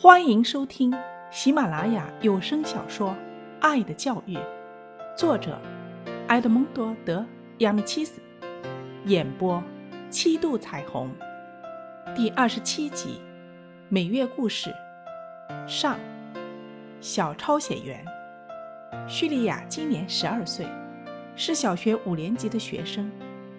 [0.00, 0.94] 欢迎收听
[1.28, 3.10] 喜马拉雅有声小说
[3.60, 4.36] 《爱的教育》，
[5.16, 5.60] 作者
[6.28, 7.18] 埃德蒙多·德·
[7.58, 8.20] 亚米契斯，
[9.06, 9.60] 演播
[10.08, 11.10] 七度彩虹，
[12.14, 13.14] 第二十七集
[13.88, 14.72] 《每月故事》
[15.66, 15.98] 上。
[17.00, 18.04] 小抄写员
[19.08, 20.64] 叙利亚今年十二岁，
[21.34, 23.10] 是小学五年级的学生，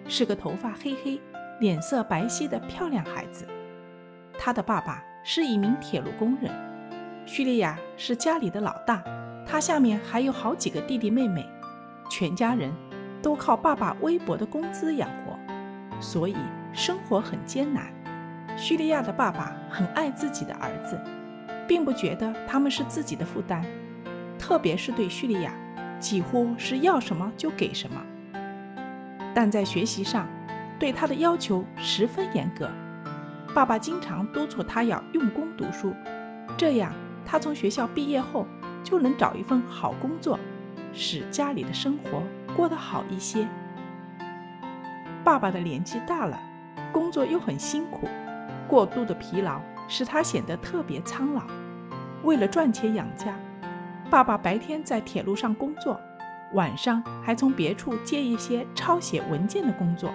[0.08, 1.20] 是个头发黑黑、
[1.58, 3.46] 脸色白皙的漂亮孩子。
[4.38, 5.04] 他的爸爸。
[5.22, 6.50] 是一名铁路工人，
[7.26, 9.02] 叙利亚是家里的老大，
[9.46, 11.46] 他下面还有好几个弟弟妹妹，
[12.08, 12.72] 全家人
[13.20, 15.38] 都靠爸爸微薄的工资养活，
[16.00, 16.36] 所以
[16.72, 17.92] 生活很艰难。
[18.56, 20.98] 叙利亚的爸爸很爱自己的儿子，
[21.68, 23.62] 并不觉得他们是自己的负担，
[24.38, 25.52] 特别是对叙利亚，
[25.98, 28.02] 几乎是要什么就给什么。
[29.34, 30.26] 但在学习上，
[30.78, 32.68] 对他的要求十分严格。
[33.52, 35.92] 爸爸经常督促他要用功读书，
[36.56, 36.92] 这样
[37.26, 38.46] 他从学校毕业后
[38.84, 40.38] 就能找一份好工作，
[40.92, 42.22] 使家里的生活
[42.56, 43.46] 过得好一些。
[45.24, 46.38] 爸爸的年纪大了，
[46.92, 48.08] 工作又很辛苦，
[48.68, 51.42] 过度的疲劳使他显得特别苍老。
[52.22, 53.34] 为了赚钱养家，
[54.08, 56.00] 爸爸白天在铁路上工作，
[56.54, 60.10] 晚上还从别处接一些抄写文件的工作。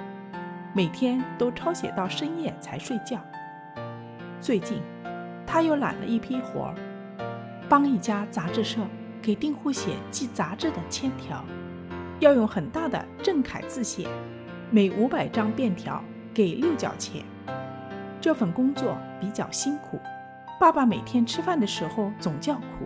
[0.76, 3.18] 每天都抄写到深夜才睡觉。
[4.42, 4.82] 最近，
[5.48, 6.76] 他又揽了一批活儿，
[7.70, 8.82] 帮一家杂志社
[9.22, 11.42] 给订户写寄杂志的签条，
[12.20, 14.06] 要用很大的正楷字写，
[14.70, 16.04] 每五百张便条
[16.34, 17.24] 给六角钱。
[18.20, 19.98] 这份工作比较辛苦，
[20.60, 22.86] 爸爸每天吃饭的时候总叫苦。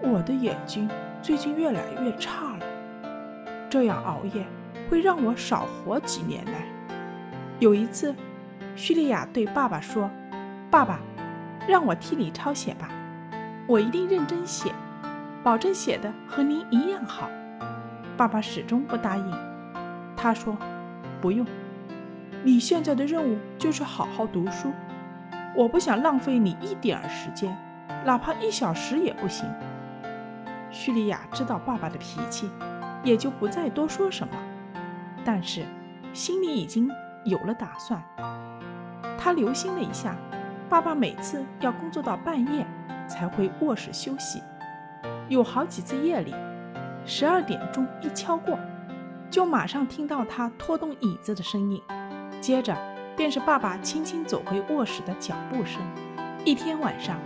[0.00, 0.88] 我的眼睛
[1.20, 2.64] 最近越来越差了，
[3.68, 4.46] 这样熬夜
[4.88, 6.52] 会让我少活几年呢。
[7.60, 8.14] 有一次，
[8.76, 10.08] 叙利亚对爸爸说
[10.70, 11.00] ：“爸爸，
[11.66, 12.88] 让我替你抄写吧，
[13.66, 14.72] 我一定认真写，
[15.42, 17.28] 保证写的和您一样好。”
[18.16, 19.32] 爸爸始终不答应。
[20.16, 20.56] 他说
[21.20, 21.44] ：“不用，
[22.44, 24.70] 你现在的任务就是好好读书，
[25.56, 27.56] 我不想浪费你一点儿时间，
[28.04, 29.44] 哪怕一小时也不行。”
[30.70, 32.48] 叙利亚知道爸爸的脾气，
[33.02, 34.34] 也就不再多说什么，
[35.24, 35.64] 但是
[36.12, 36.88] 心里已经。
[37.28, 38.02] 有了打算，
[39.18, 40.16] 他留心了一下，
[40.68, 42.66] 爸爸每次要工作到半夜
[43.06, 44.42] 才回卧室休息。
[45.28, 46.34] 有好几次夜里，
[47.04, 48.58] 十二点钟一敲过，
[49.30, 51.82] 就马上听到他拖动椅子的声音，
[52.40, 52.74] 接着
[53.14, 55.82] 便是爸爸轻轻走回卧室的脚步声。
[56.44, 57.18] 一天晚上，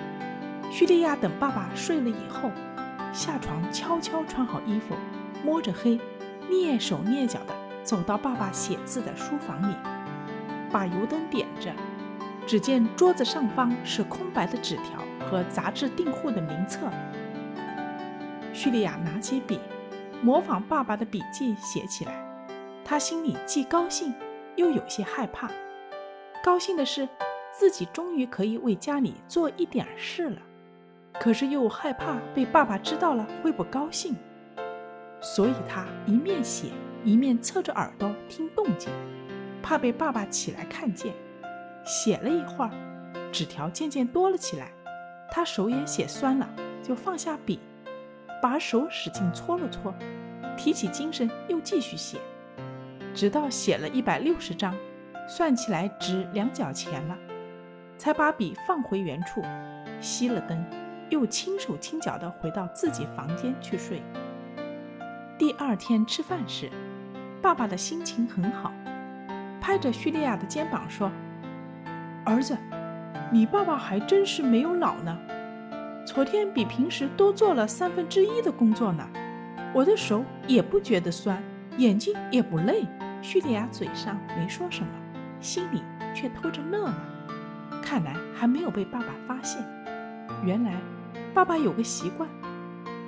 [0.69, 2.50] 叙利亚等爸爸睡了以后，
[3.12, 4.96] 下床悄悄穿好衣服，
[5.44, 6.00] 摸着黑，
[6.50, 7.61] 蹑手蹑脚的。
[7.82, 9.75] 走到爸爸写字的书房里，
[10.70, 11.72] 把油灯点着，
[12.47, 16.88] 只见桌子上方是空白的纸条和杂志订户的名册。
[18.53, 19.59] 叙利亚拿起笔，
[20.22, 22.12] 模仿爸爸的笔记写起来。
[22.84, 24.12] 他心里既高兴
[24.56, 25.50] 又有些害怕。
[26.44, 27.09] 高兴的是
[27.50, 30.43] 自己终于可以为家里做一点事了，
[31.20, 34.14] 可是又害怕被爸爸知道了会不高兴，
[35.20, 36.72] 所以他一面写。
[37.04, 38.92] 一面侧着耳朵听动静，
[39.62, 41.12] 怕被爸爸起来看见。
[41.84, 42.70] 写了一会儿，
[43.32, 44.70] 纸条渐渐多了起来，
[45.30, 46.48] 他手也写酸了，
[46.80, 47.58] 就放下笔，
[48.40, 49.92] 把手使劲搓了搓，
[50.56, 52.18] 提起精神又继续写，
[53.12, 54.72] 直到写了一百六十张，
[55.28, 57.19] 算起来值两角钱了，
[57.98, 59.42] 才把笔放回原处，
[60.00, 60.64] 熄了灯，
[61.10, 64.00] 又轻手轻脚地回到自己房间去睡。
[65.36, 66.70] 第二天吃饭时。
[67.42, 68.72] 爸爸的心情很好，
[69.60, 71.10] 拍着叙利亚的肩膀说
[72.25, 72.56] ：“儿子，
[73.32, 75.19] 你爸爸还真是没有老呢。
[76.06, 79.04] 昨天比平时多做了三分之一的工作呢。
[79.75, 81.42] 我的手也不觉得酸，
[81.78, 82.86] 眼睛也不累。”
[83.20, 84.88] 叙利亚嘴上没说什么，
[85.41, 85.82] 心里
[86.14, 86.97] 却偷着乐呢。
[87.82, 89.61] 看来还没有被爸爸发现。
[90.44, 90.75] 原来，
[91.34, 92.28] 爸爸有个习惯，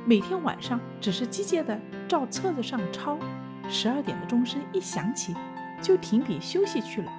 [0.04, 3.16] 每天晚上只是机械的照册子上抄。
[3.68, 5.34] 十二点的钟声一响起，
[5.82, 7.12] 就停笔休息去了，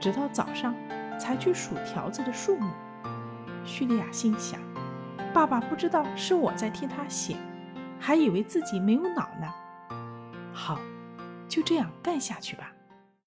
[0.00, 0.74] 直到早上
[1.18, 2.70] 才去数条子的数目。
[3.64, 4.60] 叙利亚心想：
[5.32, 7.36] 爸爸不知道是我在替他写，
[7.98, 9.52] 还以为自己没有脑呢。
[10.52, 10.80] 好，
[11.48, 12.72] 就这样干下去吧。